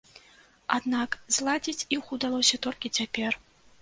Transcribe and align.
Аднак 0.77 1.17
зладзіць 1.37 1.87
іх 1.99 2.03
удалося 2.17 2.61
толькі 2.67 2.93
цяпер. 3.01 3.31